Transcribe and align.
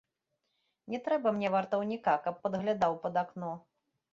Не 0.93 0.99
трэба 1.09 1.33
мне 1.35 1.51
вартаўніка, 1.55 2.15
каб 2.27 2.43
падглядаў 2.47 2.99
пад 3.05 3.23
акно. 3.25 3.53